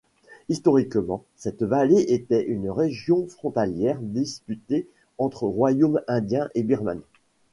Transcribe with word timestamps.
Historiquement 0.49 1.25
cette 1.35 1.61
vallée 1.61 2.03
était 2.11 2.43
une 2.43 2.71
région 2.71 3.27
frontalière 3.27 3.99
disputée 4.01 4.87
entre 5.19 5.43
royaumes 5.45 6.01
indien 6.07 6.49
et 6.55 6.63
birman. 6.63 6.99